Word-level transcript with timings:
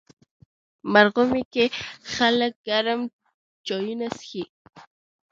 مرغومی 0.93 1.43
کې 1.53 1.65
خلک 2.13 2.53
ګرم 2.67 3.01
چایونه 3.65 4.07
څښي. 4.15 4.43